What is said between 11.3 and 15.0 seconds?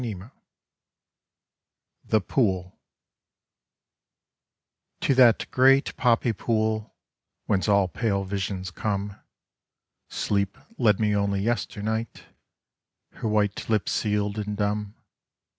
yesternight, Her white lips sealed and dumb.